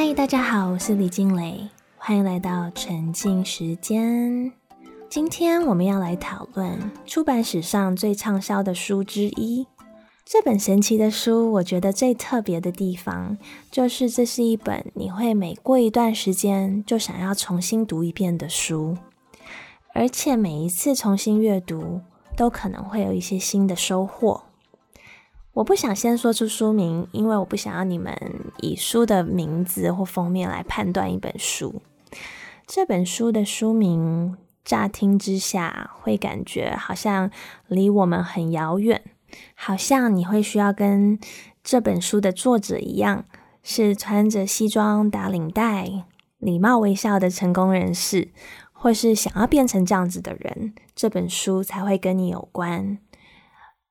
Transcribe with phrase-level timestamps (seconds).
[0.00, 4.52] 嗨，大家好，我是李静蕾，欢迎来到沉浸时间。
[5.10, 9.66] 今天我们要来讨论出版史上最畅销的书之一。
[10.24, 13.36] 这本神奇的书，我觉得最特别的地方，
[13.72, 18.96] 就是这是一本你会每过一段时间就想要重新读一遍的书，
[19.94, 22.00] 而且每一次重新阅读，
[22.36, 24.44] 都可能会有一些新的收获。
[25.58, 28.16] 我不想先说出书名，因为我不想要你们
[28.60, 31.82] 以书的名字或封面来判断一本书。
[32.64, 37.28] 这本书的书名乍听之下会感觉好像
[37.66, 39.02] 离我们很遥远，
[39.56, 41.18] 好像你会需要跟
[41.64, 43.24] 这本书的作者一样，
[43.64, 46.04] 是穿着西装打领带、
[46.38, 48.28] 礼貌微笑的成功人士，
[48.72, 52.98] 或是想要变成这样子的人，这本书才会跟你有关。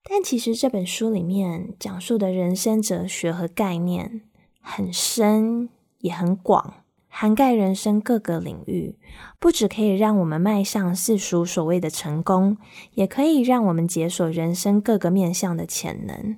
[0.09, 4.21] 但其实这本书里面讲述的人生哲学和概念
[4.61, 6.75] 很深，也很广，
[7.09, 8.95] 涵盖人生各个领域。
[9.37, 12.57] 不只可以让我们迈向世俗所谓的成功，
[12.93, 16.37] 也可以让我们解锁人生各个面向的潜能。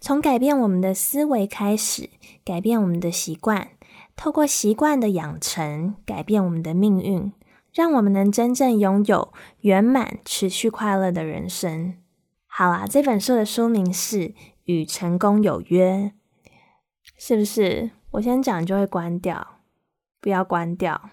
[0.00, 2.10] 从改变我们的思维开始，
[2.44, 3.68] 改变我们的习惯，
[4.16, 7.32] 透过习惯的养成，改变我们的命运，
[7.72, 11.94] 让我们能真正拥有圆满、持续快乐的人生。
[12.56, 14.18] 好啦，这本书的书名是
[14.66, 16.12] 《与成功有约》，
[17.18, 17.90] 是不是？
[18.12, 19.56] 我先讲就会关掉，
[20.20, 21.10] 不要关掉。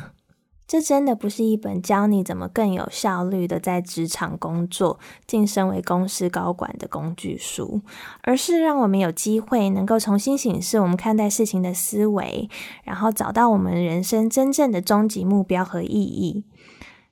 [0.66, 7.82] 这真的不是一本教你怎么更有效率的在职场工作、晋升为公司高管的工具书，
[8.22, 12.48] 而是让我们有机会能够重新审视我们看待事情的思维，
[12.84, 16.46] 然后找到我们人生真正的终极目标和意义。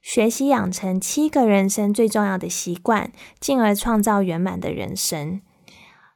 [0.07, 5.41] 学习养成七个人生最重要的习惯，进而创造圆满的人生。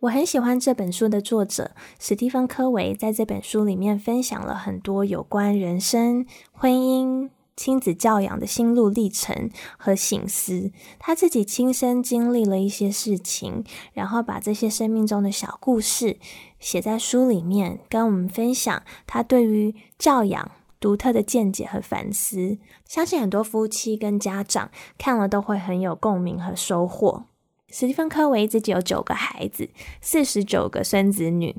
[0.03, 10.71] 我很喜欢这本书的作者史蒂芬·科维，在这本书里面分享了很多有关人生、婚姻、亲子教养的心路历程和醒思。
[11.01, 16.17] 他自己亲身经历了一些事情，然后把这些生命中的小故事
[16.61, 20.53] 写在书里面，跟我们分享他对于教养。
[20.81, 27.27] 独特的见解和反思，相信很多夫妻跟家长看了都会很有共鸣和收获。
[27.69, 29.69] 史蒂芬·科维自己有九个孩子，
[30.01, 31.55] 四十九个孙子女，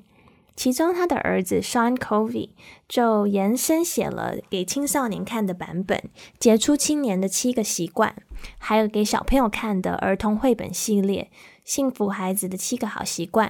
[0.56, 2.50] 其中他的儿子 Sean Covey
[2.90, 5.98] 就延伸写了给青少年看的版本
[6.38, 8.16] 《杰出青年的七个习惯》，
[8.58, 11.30] 还有给小朋友看的儿童绘本系列
[11.64, 13.50] 《幸福孩子的七个好习惯》。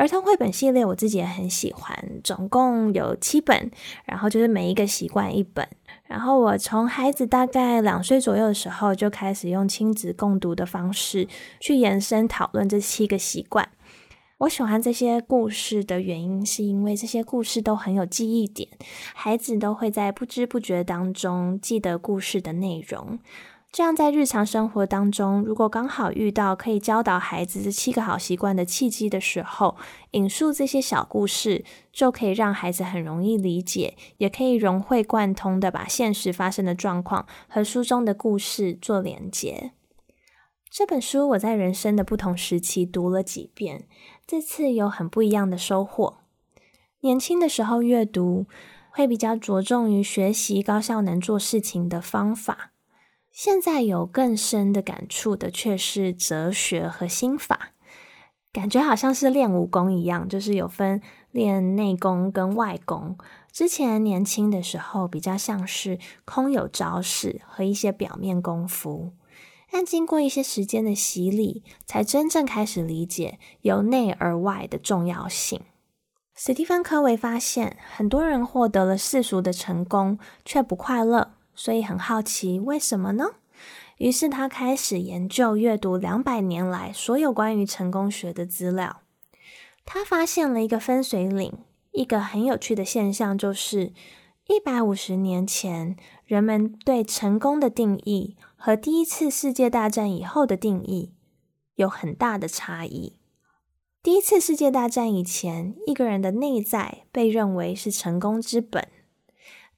[0.00, 1.94] 儿童绘本系列我自己也很喜欢，
[2.24, 3.70] 总共有七本，
[4.06, 5.68] 然后就是每一个习惯一本。
[6.06, 11.28] 然后我从孩子大概两岁左右的时候就开始用亲子共读的方式
[11.60, 13.68] 去延伸讨论这七个习惯。
[14.38, 18.66] 我喜欢这些故事的原因，是因为这些故事都很有记忆点，
[19.14, 23.18] 孩子都会在不知不觉当中记得故事的内容。
[23.72, 29.76] 这样，在日常生活当中，如果刚好遇到可以教导孩子这七个好习惯的契机的时候，
[30.10, 39.70] 引述这些小故事，就可以让孩子很容易理解，也可以融会贯通的把现实发生的状况和书中的故事做连接。
[40.68, 43.86] 这本书我在人生的不同时期读了几遍，
[44.26, 46.18] 这次有很不一样的收获。
[47.02, 48.46] 年轻的时候阅读，
[48.90, 52.72] 会比较着重于学习高效能做事情的方法。
[53.32, 57.70] 现在有更深的感触的，却是哲学和心法，
[58.52, 63.16] 感觉好像是练武功一样，就是有分练内功跟外功。
[63.52, 69.12] 之前年轻的时候，比较像是空有招式和一些表面功夫，
[69.70, 75.60] 但经过一些时间的洗礼，才真正开始理解由内而外的重要性。
[76.36, 81.32] 史蒂芬·科维发现，很多人获得了世俗的成功，却不快乐。
[81.60, 83.32] 所以很好奇，为什么呢？
[83.98, 89.02] 于是他开始研究、阅读两百年来所有关于成功学的资料。
[89.84, 91.52] 他发现了一个分水岭，
[91.92, 93.92] 一个很有趣的现象，就是
[94.46, 101.12] 一百五十年前人们对成功的定义和第一次世界大战以后的定义
[101.74, 103.18] 有很大的差异。
[104.02, 108.88] 第一次世界大战以前，一个人的内在被认为是成功之本。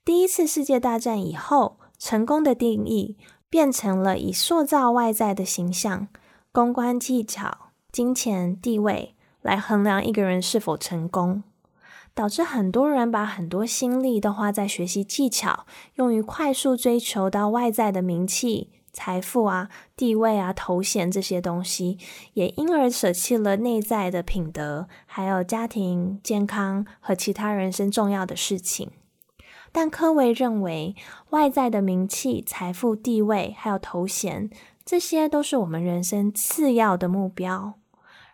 [0.04, 3.16] 第一次世界大战以后，成功的定义
[3.48, 6.08] 变成了以塑造外在的形象、
[6.50, 11.44] 公关技巧、金钱、地位来衡量一个人是否成功，
[12.14, 21.96] 导致很多人把很多心力都花在学习技巧，用于快速追求到外在的名气、财富啊、地位啊、头衔这些东西，
[22.32, 28.90] 也因而舍弃了内在的品德，还有家庭、健康和其他人生重要的事情。
[29.72, 30.94] 但科维认为，
[31.30, 34.50] 外在的名气、财富、地位还有头衔，
[34.84, 37.74] 这些都是我们人生次要的目标。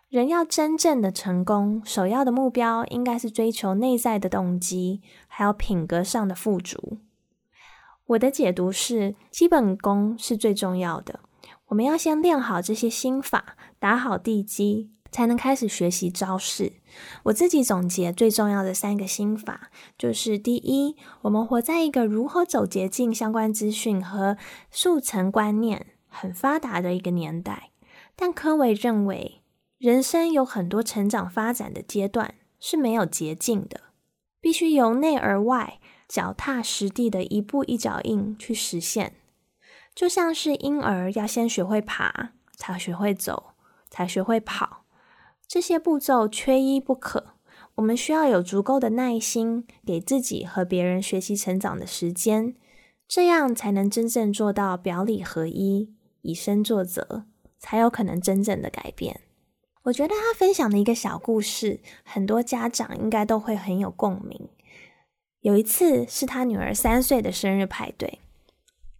[0.09, 6.97] 人要真正的成功，首要的目标应该是追求内在的动机，还有品格上的富足。
[8.07, 11.19] 我的解读是，基本功是最重要的。
[11.67, 16.73] 我们要先练好这些心法，打好地基，才能开始学习招式。
[17.23, 24.37] 我自己总结最重要的三个心法，就是第一，我们活在一个如何走捷径相关资讯和
[24.71, 27.71] 速成观念很发达的一个年代。
[28.15, 29.41] 但科维认为，
[29.77, 33.81] 人生有很多成长发展的阶段是没有捷径的，
[34.41, 35.79] 必须由内而外。
[36.09, 39.13] 脚踏实地的一步一脚印去实现，
[39.93, 43.51] 就像是婴儿要先学会爬，才学会走，
[43.91, 44.78] 才学会跑，
[45.49, 47.33] 这些步骤缺一不可。
[47.73, 52.53] 我们需要有足够的耐心，给自己和别人学习成长的时间，
[53.07, 55.91] 这样才能真正做到表里合一，
[56.21, 57.23] 以身作则，
[57.57, 59.21] 才有可能真正的改变。
[59.85, 64.49] 我觉得他分享的一个小故事，很多家长应该都会很有共鸣。
[65.39, 68.19] 有一次是他女儿三岁的生日派对，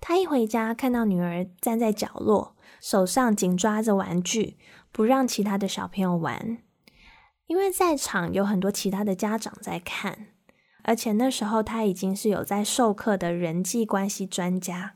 [0.02, 4.58] 他一回家看到女儿站在角落，手上紧抓着玩具，
[4.92, 6.60] 不让其他的小朋友玩。
[7.48, 10.28] 因为在场有很多其他的家长在看，
[10.84, 14.96] 而且那时候他已经是有在授课的人际关系专家。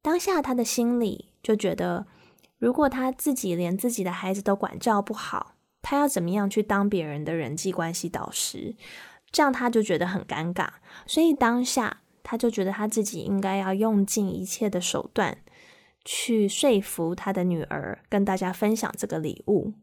[0.00, 2.06] 当下他的心里就觉得，
[2.56, 8.74] 如果他自己连自己的孩子都管教不好，他要怎么样去当别人的人际关系导师？
[9.30, 10.68] 这样他就觉得很尴尬，
[11.06, 15.36] 所以当下他就觉得他自己应该要用尽一切的手段
[16.04, 19.74] 去说服他的女儿跟大家分享这个礼物。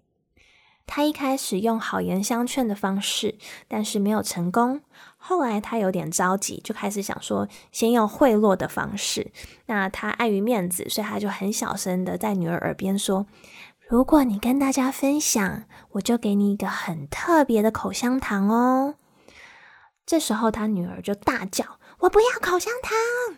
[0.89, 3.37] 他一开始用好言相劝的方式，
[3.67, 4.81] 但是没有成功。
[5.17, 9.31] 后来他有点着急，就开始想说先用贿赂的方式。
[9.65, 13.25] 那他碍于面子，所以他就很小声的在女儿耳边说
[13.89, 18.95] ：“如果你跟大家分享，我就给你一个很特别的口香糖哦。”
[20.07, 23.37] 这时候，他女儿就大叫：“我不要口香糖！”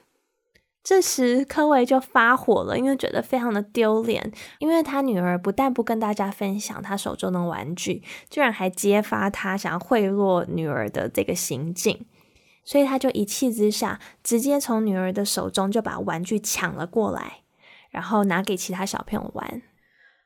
[0.82, 12.06] 这时，科维就发火了，因为觉得非常的丢脸，因为他女儿不但不跟大家分享他手中的玩具，居然还揭发他想要贿赂女儿的这个行径，
[12.64, 17.42] 所以他就一气之下，直接从女儿的手中就把玩具抢了过来，
[17.90, 19.62] 然后拿给其他小朋友玩。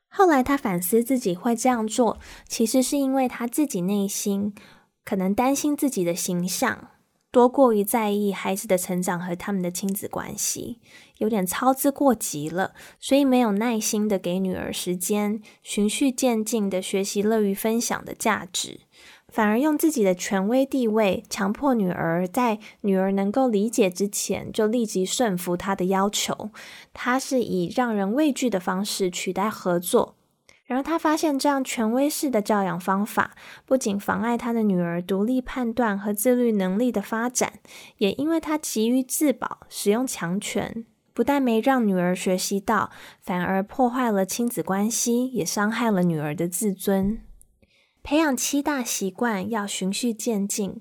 [0.08, 4.54] 后来，他反思自己会这样做，其实是因为他自己内心。
[5.06, 6.88] 可能担心自己的形象
[7.34, 10.78] 多过于在意孩子的成长和他们的亲子关系，
[11.18, 18.82] 有点操之过急了，所以没有耐心的给女儿时间，循序渐进的学习乐于分享的价值，
[19.26, 26.50] 反而用自己的权威地位强迫女儿在女儿能够理解之前就立即顺服他的要求。
[26.92, 30.14] 他是以让人畏惧的方式取代合作。
[30.66, 37.54] 然而，他发现这样权威式的教养方法，不仅妨碍他的女儿独立判断和自律能力的发展，
[37.98, 42.90] 也因为他急于自保，使用强权，不但没让女儿学习到，
[43.20, 47.20] 反而破坏了亲子关系，也伤害了女儿的自尊。
[48.02, 50.80] 培养七大习惯要循序渐进，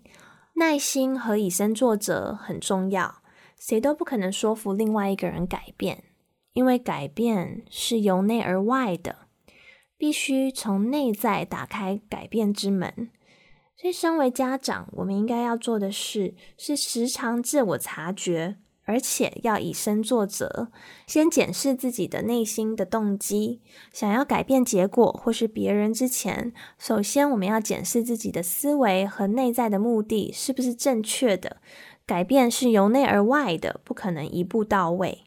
[0.55, 3.15] 耐心和以身作则很重要。
[3.59, 6.03] 谁都不可能说服另外一个人改变，
[6.53, 9.22] 因为改变是由内而外的。
[10.03, 13.09] 必须从内在打开改变之门，
[13.77, 20.67] 所以身为家长，我们应该要做的事是时常自我察觉，而且要以身作则，
[21.07, 23.61] 先检视自己的内心的动机。
[23.93, 31.61] 想要改变结果或是别人之前，首先我们要检视自己的思维和内在的目的是不是正确的。
[32.05, 35.22] 改变是由内而外的，不可能一步到位。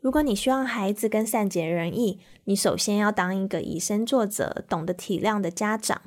[0.00, 6.00] 如果你希望孩子更善解人意，你首先要当一个以身作则、懂得体谅的家长。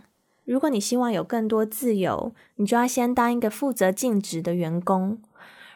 [0.45, 5.21] 如果你希望有更多自由，你就要先当一个负责尽职的员工。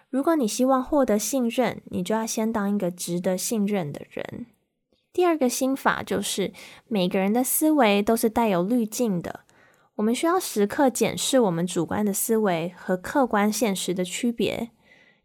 [0.10, 4.46] 如果你希望获得信任，你就要先当一个值得信任的人。
[5.12, 6.54] 第二个心法就是，
[6.88, 9.42] 每个人的思维都是带有滤镜的，
[9.96, 14.72] 我们需要时刻检视我们主观的思维和客观现实的区别，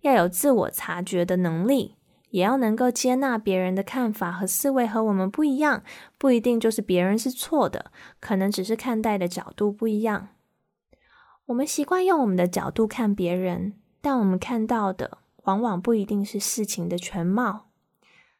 [0.01, 1.95] 要有自我察觉的能力。
[2.31, 5.83] 也要能够接纳别人的看法和思维和我们不一样，
[6.19, 10.29] 不一定就是别人是错的，可能只是看待的角度不一样。
[11.47, 17.67] 我们习惯用我们的角度看别人，但我们看到的往往不一定是事情的全貌。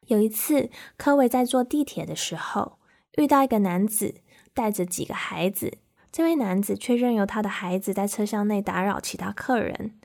[0.07, 2.79] 有一次，科维在坐地铁的时候，
[3.17, 4.17] 遇到一个男子
[4.55, 5.79] 带着几个孩子，
[6.13, 9.99] 这位男子却任由他的孩子在车厢内打扰其他客人。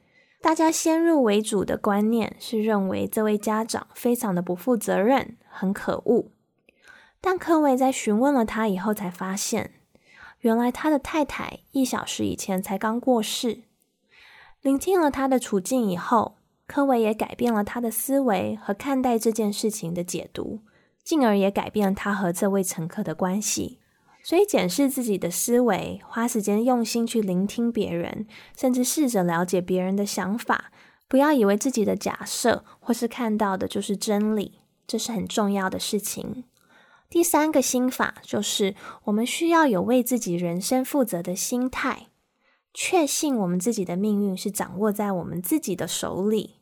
[0.45, 6.29] 大家先入为主的观念是认为这位家长非常的不负责任，很可恶。
[7.19, 9.71] 但科维在询问了他以后，才发现，
[10.41, 13.63] 原来他的太太一小时以前才刚过世。
[14.61, 16.35] 聆听了他的处境以后，
[16.67, 20.59] 科维也改变了他的思维和看待这件事情的解读，
[21.03, 23.79] 进而也改变了他和这位乘客的关系。
[24.27, 28.25] 所以，检视自己的思维，花时间用心去聆听别人，
[28.57, 30.71] 甚至试着了解别人的想法，
[31.07, 36.43] 不要以为自己的假设或是看到的就是真理，这是很重要的事情。
[37.07, 42.07] 第三个心法就是，我们需要有为自己人生负责的心态，
[42.73, 46.55] 确信我们自己的命运是掌握在我们自己的手里，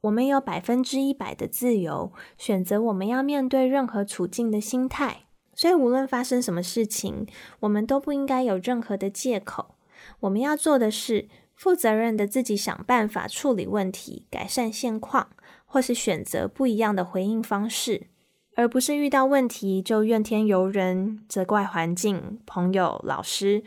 [0.00, 5.24] 我们有百分之一百的自由选择我们要面对任何处境的心态。
[5.62, 7.24] 所以，无论发生什么事情，
[7.60, 9.76] 我们都不应该有任何的借口。
[10.18, 15.28] 我们要做的是负责任的自己想办法处理问题、改善现况，
[15.64, 18.08] 或是选择不一样的回应方式，
[18.56, 23.62] 而不是遇到问题就怨天尤人、责怪环境、朋友、老师。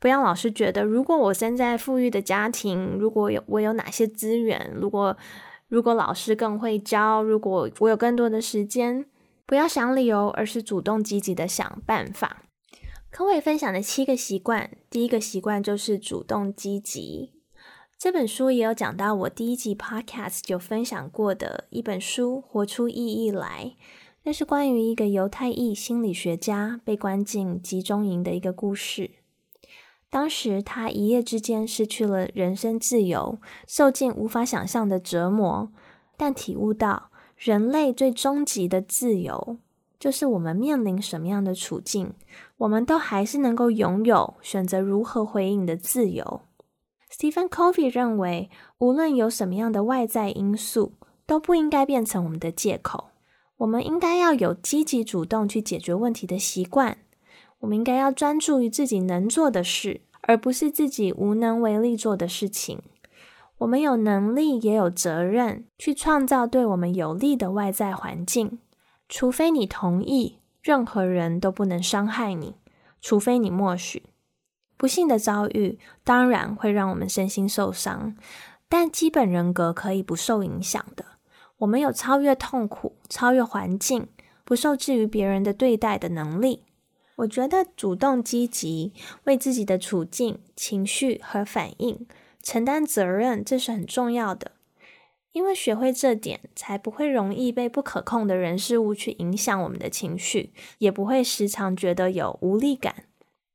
[0.00, 5.16] 不要老师觉得，如果我生在富裕的家庭，如果有我有哪些资源，如果
[5.68, 9.06] 如果老师更会教，如果我有更多的时间。
[9.46, 12.42] 不要想理由，而是主动积极的想办法。
[13.10, 17.32] 科伟分享的七个习惯，第一个习惯就是主动积极。
[17.96, 23.74] 这本书也有讲到，我第一集 Podcast 就分享过的一本书《活出意义来》，
[24.24, 29.12] 那是关于一个犹太裔心理学家被关进集中营的一个故事。
[30.10, 35.70] 当时他一夜之间失去了人身自由，受尽无法想象的折磨，
[36.16, 37.10] 但体悟到。
[37.36, 39.58] 人类最终极的自由，
[40.00, 42.14] 就是我们面临什么样的处境，
[42.56, 46.40] 我们都还是能够拥有选择如何回应的自由。
[47.12, 50.92] Stephen Covey 认为，无论有什么样的外在因素，
[51.26, 53.08] 都不应该变成我们的借口。
[53.58, 56.98] 我们应该要有积极主动去解决问题的习惯。
[57.60, 62.80] 我们应该要专注于自己能做的事，而不是自己无能为力做的事情。
[63.58, 68.58] 我们有能力，也有责任去创造对我们有利的外在环境。
[69.08, 72.56] 除非你同意，任何人都不能伤害你。
[73.00, 74.02] 除非你默许，
[74.76, 78.16] 不幸的遭遇当然会让我们身心受伤，
[78.68, 81.04] 但基本人格可以不受影响的。
[81.58, 84.08] 我们有超越痛苦、超越环境、
[84.44, 86.64] 不受制于别人的对待的能力。
[87.16, 88.92] 我觉得主动积极，
[89.24, 92.06] 为自己的处境、情绪和反应。
[92.46, 94.52] 承担责任，这是很重要的，
[95.32, 103.02] 因为学会这点，才不会容易被不可控的人事物去影响我们的情绪，也不会时常觉得有无力感。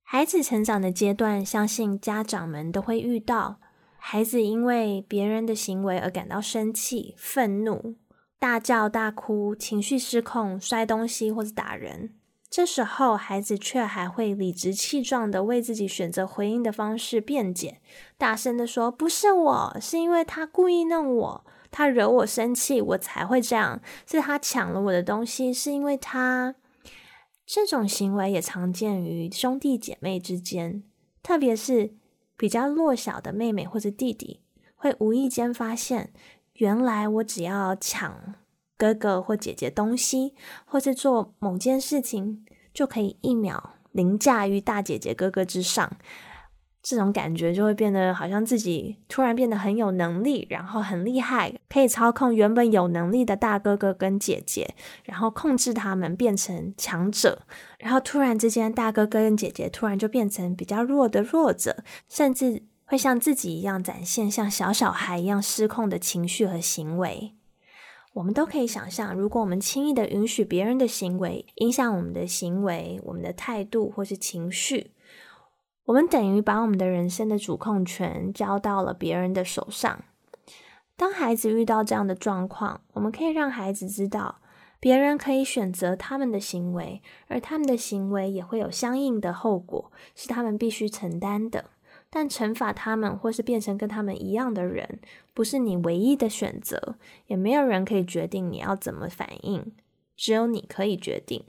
[0.04, 3.62] 孩子成长的阶段，相信家长们都会遇到，
[3.98, 7.96] 孩子因为别人的行为而感到生气、愤怒，
[8.38, 12.16] 大叫大哭，情绪失控，摔东西或者打人。
[12.52, 17.80] 这时候，孩子却还会理直气壮的为自己选择回应的方式辩解，
[18.18, 23.82] 大声的说：“不是我，是因为他故意弄我，他惹我生气，我才会这样。
[24.06, 26.56] 是他抢了我的东西，是因为他。”
[27.48, 30.84] 这种行为也常见于兄弟姐妹之间，
[31.24, 31.96] 特别是
[32.36, 34.42] 比较弱小的妹妹或者弟弟，
[34.76, 36.12] 会无意间发现，
[36.56, 38.36] 原来我只要抢。
[38.82, 40.34] 哥哥或姐姐东西，
[40.66, 45.98] 或是做某件事情，就可以一秒凌驾于大姐姐哥哥之上。
[46.82, 54.74] 这种感觉就会变得好像自己突然变得很有能力，然后很厉害，可以操控原本有能力的大哥哥跟姐姐，
[55.04, 57.44] 然后控制他们变成强者。
[57.78, 67.36] 然后突然之间，大哥哥跟姐姐突然就变成比较弱的弱者，甚至会像自己一样展现像小小孩一样失控的情绪和行为。
[68.14, 74.92] 我们都可以想象，如果我们轻易的允许别人的行为影响我们的行为、我们的态度或是情绪，
[75.86, 80.04] 我们等于把我们的人生的主控权交到了别人的手上。
[80.98, 84.40] 当孩子遇到这样的状况，我们可以让孩子知道，
[84.80, 91.72] 别人可以选择他们的行为，而他们的行为也会有相应的后果，是他们必须承担的。
[92.14, 95.00] 但惩罚他们，或是变成跟他们一样的人，
[95.34, 99.72] 不是你唯一的选择，也没有人可以决定你要怎么反应，
[100.18, 101.46] 只有你可以决定。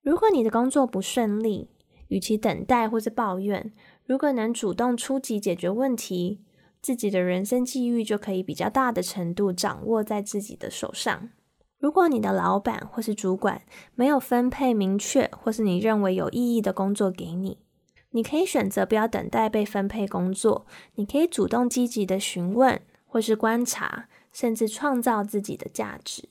[0.00, 1.68] 如果你的工作不顺利，
[2.08, 3.70] 与其等待或是抱怨，
[4.06, 6.40] 如果能主动出击解决问题，
[6.80, 11.28] 自己的人生际遇就可以比较大的程度掌握在自己的手上。
[11.78, 13.62] 如果你的老板或是主管
[13.94, 17.58] 没有分配明确或是你认为有意义的工作给你，
[18.12, 20.64] 你可以选择不要等待被分配工作，
[20.94, 26.22] 你可以主动积极的询问或是观察，甚至创造自己的价值。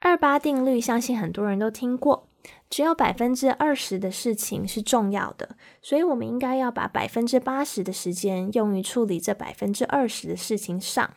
[0.00, 2.26] 二八定律，相信很多人都听过，
[2.70, 11.10] 只有百分之二十的事情是重要的，所以我们应该要把百分之八十的时间用于处理这百分之二十的事情上。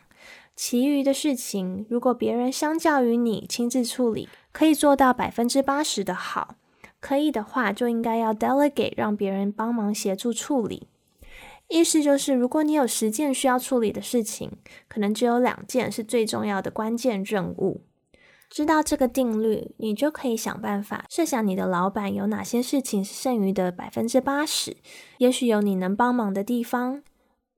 [0.54, 6.56] 其余的事情，如果别人相较于你亲自处理，可以做到百分之八十的好，
[7.04, 10.88] 可以的话，就应该要 delegate，让别人帮忙协助处理。
[11.68, 14.52] 意思就是，如果你有十件需要处理的事情，
[14.88, 17.82] 可能只有两件是最重要的关键任务。
[18.48, 24.78] 知道这个定律，你就可以想办法设想你的老板有哪些事情是剩余的百分之八十，
[25.18, 27.02] 也许有你能帮忙的地方，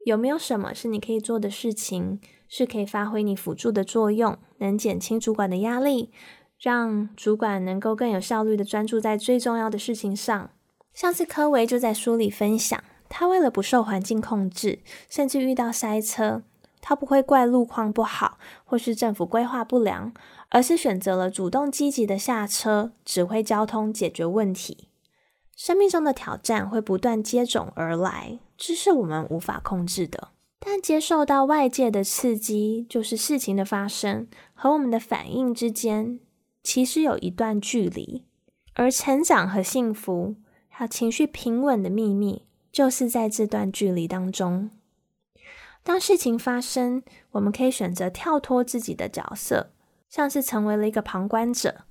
[0.05, 2.19] 有没有什么是你可以做的事情？
[2.49, 6.11] 是可以发挥你辅助的作用，能减轻主管的压力，
[6.59, 10.51] 让主管能够更有效率的专注在最重要的事情上。
[10.95, 16.43] 上次科维就在书里分享，他为了不受环境控制，甚至遇到塞车，
[16.81, 20.15] 他不会怪路况不好或是政府规划不良，
[20.49, 24.89] 而是选择了主动积极的下车，指挥交通，解决问题。
[25.55, 30.29] 生命中的挑战会不断接踵而来，这是我们无法控制的。
[30.61, 36.19] 但接受到外界的刺激，就是事情的发生和我们的反应之间，
[36.67, 38.25] 其实有一段距离。
[38.75, 40.35] 而成长和幸福，
[40.69, 44.71] 还有情绪平稳的秘密，就是在这段距离当中。
[45.85, 49.71] 当事情发生，我们可以选择跳脱自己的角色，
[50.09, 51.85] 像是成为了一个旁观者，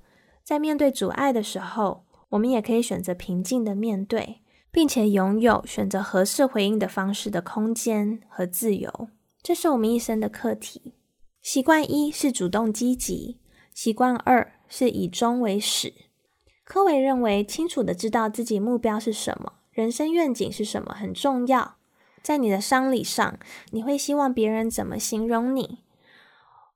[0.44, 4.41] 在面对阻碍的时候，我们也可以选择平静的面对。
[4.75, 9.08] 并且拥有选择合适回应的方式的空间和自由，
[9.41, 10.96] 这是我们一生的课题。
[11.41, 13.39] 习惯一是主动积极，
[13.74, 15.93] 习惯二是以终为始。
[16.63, 21.75] 科维认为，清楚的知道自己目标是什么，人生愿景是什么很重要。
[22.24, 23.38] 在你的商礼上，
[23.72, 25.80] 你会希望别人怎么形容你？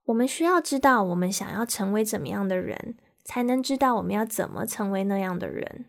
[0.06, 5.86] 我们需要知道我们想要成为怎么样的人，才能知道我们要怎么成为那样的人。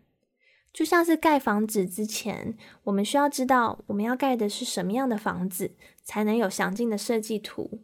[0.72, 7.80] 就像是盖房子之前，我们需要知道我们要盖的是什么样的房子，才能有详尽的设计图，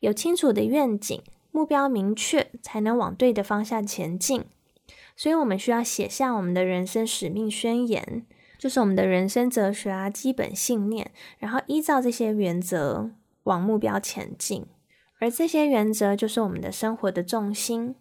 [0.00, 1.22] 有清楚的愿景，
[1.58, 4.44] 目标明确，才能往对的方向前进。
[5.16, 8.24] 所以，我们需要写下我们的人生使命宣言，
[8.56, 13.10] 就是我们的人生哲学啊，基本信念，然后依照这些原则
[13.42, 14.66] 往目标前进。
[15.18, 17.96] 而这些原则就是我们的生活的重心。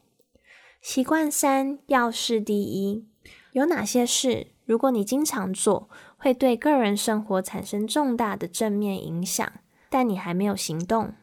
[0.80, 3.08] 习惯三要事第一。
[3.54, 9.52] 有哪些事，如果你经常做，会对个人生活产生重大的正面影响，
[9.90, 11.14] 但你还没有行动？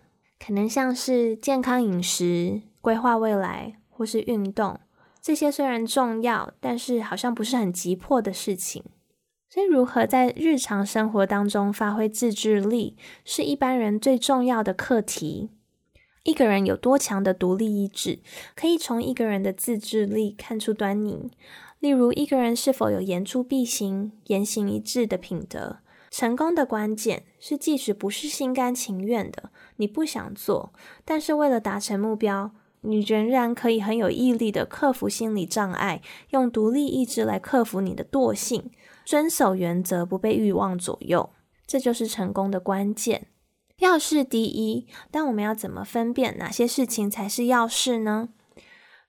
[0.44, 4.78] 可能像是健康饮食、规划未来或是运动，
[5.22, 8.84] 这些虽然重要，但是好像不是很急迫的事情。
[9.48, 15.48] 所以，如何在日常生活当中发挥自制力，是一般人最重要的课题。
[16.24, 18.18] 一个人有多强的独立意志，
[18.54, 21.30] 可以从一个人的自制力看出端倪。
[21.78, 25.78] 例如，一个人是否有言出必行、言行一致的品德？
[26.16, 30.72] 成功的关键是，即使不是心甘情愿的，你不想做，
[31.04, 36.00] 但是为了达成目标，你仍然可以很有毅力的克服心理障碍，
[36.30, 38.70] 用独立意志来克服你的惰性，
[39.04, 41.30] 遵守原则，不被欲望左右。
[41.66, 43.26] 这就是成功的关键。
[43.78, 48.28] 要事第一，但我们要怎么分辨哪些事情才是要事呢？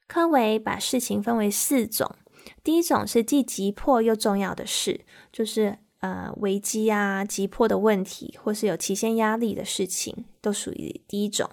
[0.07, 2.15] 科维把事情分为四种。
[2.63, 11.49] 第一种是既急迫又重要的事，就是呃危机啊、急迫的问题，或是有期限压力的事情，都属于第一种。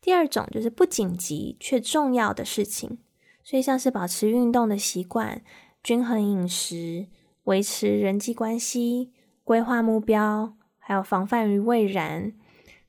[0.00, 2.98] 第二种就是不紧急却重要的事情，
[3.42, 5.42] 所以像是保持运动的习惯、
[5.82, 7.08] 均衡饮食、
[7.44, 12.32] 维持人际关系、规划目标，还有防范于未然，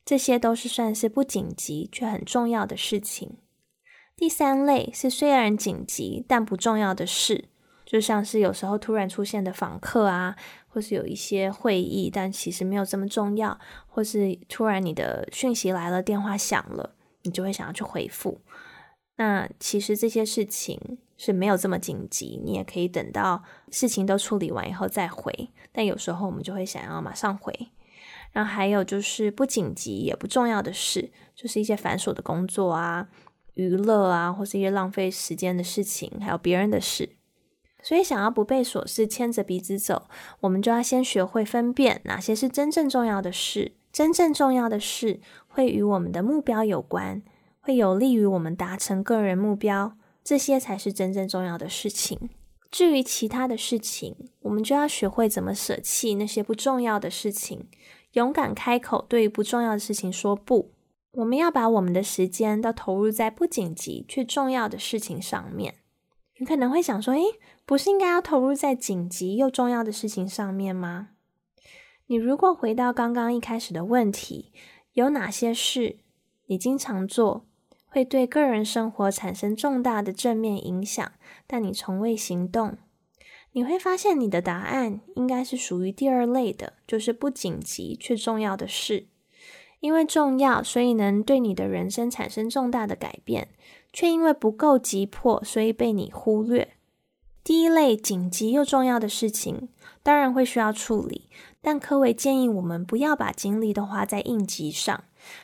[0.06, 3.38] 这些都是算是不紧急却很重要的事情。
[4.15, 7.46] 第三类是虽然紧急但不重要的事，
[7.86, 10.36] 就像是有时候突然出现的访客啊，
[10.70, 18.40] 或是有一些会议，但其实没有这么重要，或是突然你的讯息来了，电话响了，你就会想要去回复。
[19.18, 20.80] 那其实这些事情
[21.18, 25.50] 是没有这么紧急，你也可以等到事情都处理完以后再回。
[25.74, 27.54] 但有时候我们就会想要马上回。
[28.32, 33.10] 然后还有就是不紧急也不重要的事，就是一些繁琐的工作啊。
[33.56, 37.10] 娱乐啊，或是一些浪费时间的事情，还有别人的事，
[37.82, 40.08] 所以想要不被琐事牵着鼻子走，
[40.42, 43.74] 我们就要先学会分辨哪些是真正重要的事。
[43.92, 47.24] 真正重要的事会与我们的目标有关，
[47.60, 52.30] 会有利于我们达成个人目标，这些才是真正重要的事情。
[52.70, 57.68] 至于其他的事情，我们就要学会怎么舍弃那些不重要的事情，
[58.13, 60.72] 勇敢开口对于不重要的事情说不。
[61.13, 65.79] 我们要把我们的时间都投入在不紧急却重要的事情上面。
[66.39, 67.21] 你可能会想说：“诶，
[67.65, 71.10] 不是应该要投入在紧急又重要的事情上面吗？”
[72.08, 74.52] 你如果回到刚刚一开始的问题，
[74.93, 75.97] 有哪些事
[76.47, 77.45] 你经常做，
[77.86, 81.12] 会对个人生活产生重大的正面影响，
[81.45, 82.78] 但你从未行动？
[83.52, 89.08] 你会发现你的答案应该是属于第二类的，就是不紧急却重要的事。
[89.80, 93.50] 因为重要，所以能对你的人生产生重大的改变，
[93.94, 96.74] 却因为不够急迫，所以被你忽略。
[97.44, 99.70] 第一类紧急又重要的事情，
[100.04, 101.30] 当然会需要处理，
[101.62, 105.04] 但科维建议我们不要把精力都花在应急上。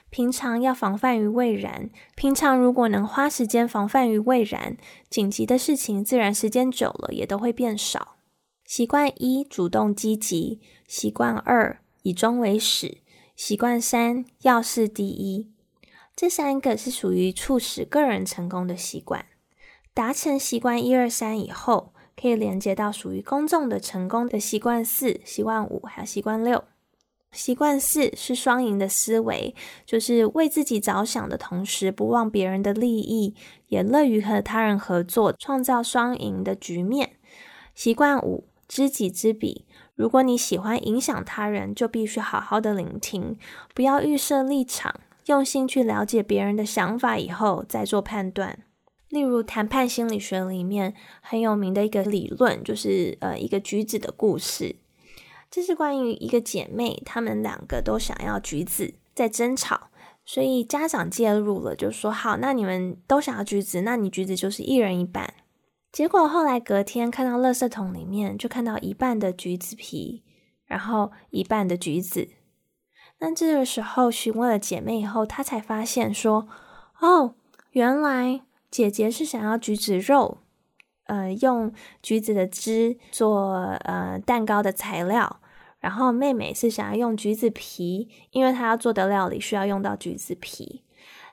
[0.09, 1.89] 平常要防范于未然。
[2.15, 4.77] 平常如果能花时间防范于未然，
[5.09, 8.17] 紧急的事情自然时间久了也都会变少。
[8.65, 12.99] 习惯一：主动积极；习惯二：以终为始。
[13.35, 15.51] 习惯三要事第一，
[16.15, 19.25] 这三个是属于促使个人成功的习惯。
[19.93, 26.63] 达成习惯一二三以后，可以连接到属于公众的成功的习惯四、习惯五，还有习惯六。
[27.33, 29.53] 习惯四是双赢的思维，
[29.85, 33.35] 就是为自己着想的同时，不忘别人的利益，
[33.67, 37.17] 也乐于和他人合作，创造双赢的局面。
[37.73, 39.65] 习惯五知己知彼。
[39.95, 43.37] 如果你喜欢影响他人，就必须好好的聆听，
[43.73, 44.93] 不要预设立场，
[45.27, 48.59] 用心去了解别人的想法以后再做判断。
[49.09, 54.75] 例如，谈判心理学里面很有名的一个理论，就是呃一个橘子的故事。
[55.49, 59.89] 这是关于一个姐妹，她们两个都想要橘子，在争吵，
[60.25, 65.33] 所以家长介入了，就说好，那你们都想要橘子，那你橘子就是一人一半。
[65.95, 70.23] 结果后来隔天看到垃圾桶里面，就看到一半的橘子皮，
[70.65, 72.27] 然后一半的橘子。
[73.19, 76.49] 那这个时候询问了姐妹以后，她才发现说
[76.99, 77.35] ：“哦，
[77.71, 80.39] 原来姐姐是想要橘子肉，
[81.05, 81.71] 呃，用
[82.03, 83.53] 橘子的汁做
[83.85, 85.39] 呃蛋糕的材料，
[85.79, 90.83] 然后妹妹是想要用橘子皮，因为她要做的料理需要用到橘子皮。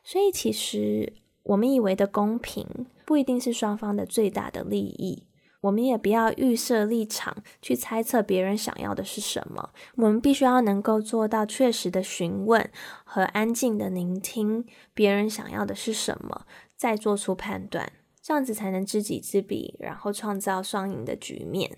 [0.05, 5.27] 所以其实我们以为的公平。”不一定是双方的最大的利益，
[5.61, 9.69] 我们也不要预设立场去猜测别人想要的是什么。
[9.97, 12.71] 我们必须要能够做到确实的询问
[13.05, 21.77] 和安静的聆听别人想要的是什么，再做出判断，这样子才能知己知彼，然后创造双赢的局面。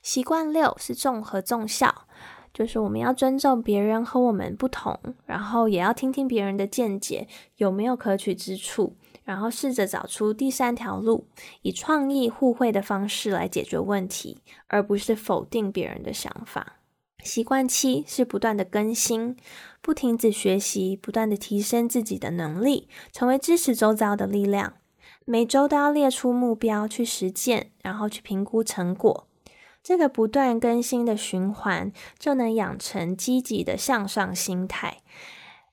[0.00, 2.06] 习惯六是重和重效，
[2.54, 4.96] 就是我们要尊重别人和我们不同，
[5.26, 8.94] 然后也要听听别人的见解有没有可取之处。
[9.24, 11.26] 然后试着找出第三条路，
[11.62, 16.78] 以创意互惠的方式来解决问题，而不是否定别人的想法。
[17.22, 19.36] 习惯七是不断的更新，
[19.80, 24.74] 不停止学习，不断的提升自己的能力，成为支持周遭的力量。
[25.24, 29.28] 每周都要列出目标去实践，然后去评估成果。
[29.80, 34.98] 这个不断更新的循环，就能养成积极的向上心态。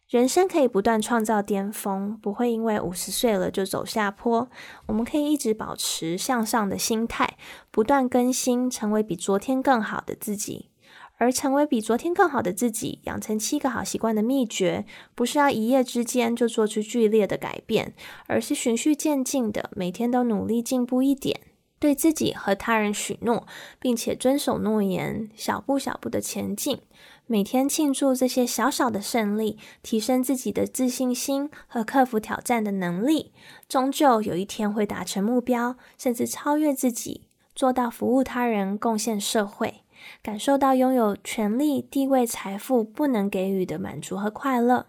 [0.09, 4.49] 人生可以不断创造巅峰，不会因为五十岁了就走下坡。
[4.87, 7.37] 我们可以一直保持向上的心态，
[7.69, 10.71] 不断更新，成为比昨天更好的自己。
[11.17, 17.93] 而成为比昨天更好的自己，养成七个好习惯的秘诀，不是要一夜之间就做出剧烈的改变，
[18.25, 21.39] 而是循序渐进的，每天都努力进步一点，
[21.79, 23.47] 对自己和他人许诺，
[23.79, 26.81] 并且遵守诺言，小步小步的前进。
[27.25, 33.31] 每天庆祝这些小小的胜利，提升自己的自信心和克服挑战的能力，
[33.67, 39.83] 终究有一天会达成目标，甚至超越自己，做到服务他人、贡献社会，
[40.23, 44.87] 感受到拥有权力、地位、财富不能给予的满足和快乐。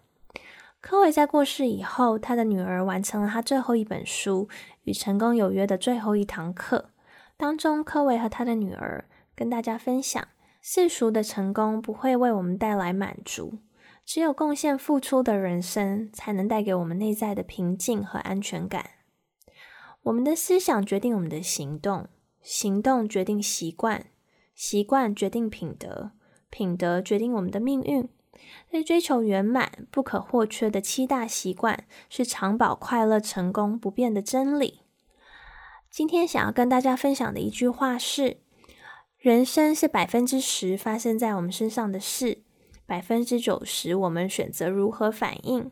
[0.80, 4.48] 科维在过世以后，他的女儿完成了他最后一本书
[4.90, 6.90] 《与成功有约》的最后一堂课，
[7.36, 10.26] 当中，科维和他的女儿跟大家分享。
[10.60, 13.60] 世俗的成功不会为我们带来满足，
[14.04, 18.84] 只有贡献付出的人生，才能带给我们内在的平静和安全感。
[20.02, 22.08] 我们的思想决定我们的行动，
[22.42, 24.06] 行动决定习惯，
[24.56, 26.10] 习惯决定品德，
[26.50, 28.08] 品德决定我们的命运。
[28.70, 34.80] 在追求圆满不可或缺的七大习惯，是长保快乐、成功不变的真理。
[35.90, 38.38] 今天想要跟大家分享的一句话是。
[39.18, 42.38] 人生是百分之十发生在我们身上的事，
[42.86, 45.70] 百分之九十我们选择如何反应。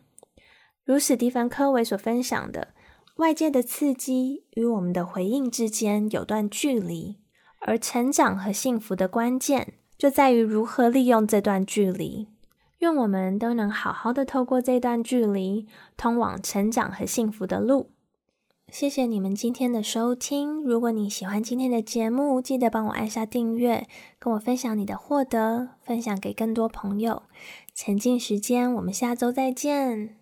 [0.85, 2.75] 如史蒂芬·科维所分享的，
[3.17, 7.17] 外界的刺激与我们的回应之间有段距离，
[7.61, 12.29] 而成长和幸福的关键就在于如何利用这段距离。
[12.79, 17.91] 愿我们都能好好的透过这段距离，通往成长和幸福的路。
[18.71, 20.63] 谢谢你们今天的收听。
[20.63, 23.87] 如果你喜欢今天的节目，记得帮我按下订阅，
[24.19, 27.23] 跟我分享你的获得，分享给更多朋友。
[27.75, 30.18] 沉浸时间，我们下周再见。